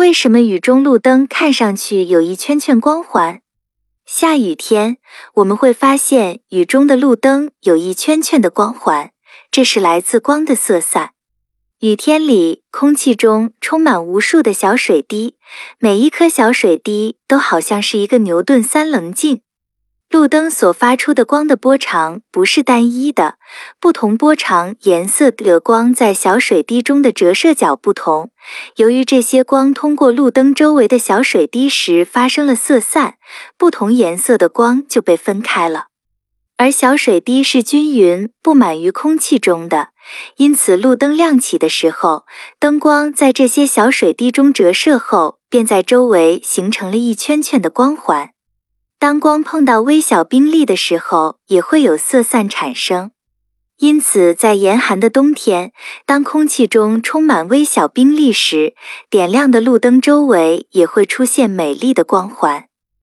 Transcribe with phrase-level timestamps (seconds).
[0.00, 3.42] 为什么雨中路灯看上去有一圈圈光环？
[4.06, 4.96] 下雨天，
[5.34, 9.10] 我们会发现雨中的路灯有一圈圈的光环，
[9.50, 11.10] 这是来自光的色散。
[11.80, 15.36] 雨天里，空气中充满无数的小水滴，
[15.78, 19.42] 每一颗小水滴都好像是一个牛顿三棱镜。
[20.10, 23.36] 路灯所发出的光的波长不是单一的，
[23.78, 28.32] 不同波长颜色的光在小水滴中的折射角不同。
[28.74, 33.14] 由于这些光通过路灯周围的小水滴时发生了色散，
[33.56, 35.86] 不同颜色的光就被分开了。
[36.56, 39.90] 而小水滴是均匀布满于空气中的，
[40.38, 42.24] 因此路灯亮起的时候，
[42.58, 48.30] 灯光在这些小水滴中折射后，便在周围形成了一圈圈的光环。
[49.00, 53.12] 当光碰到微小冰粒的时候，也会有色散产生。
[53.78, 55.72] 因此，在严寒的冬天，
[56.04, 58.74] 当空气中充满微小冰粒时，
[59.08, 62.66] 点亮的路灯周围也会出现美丽的光环。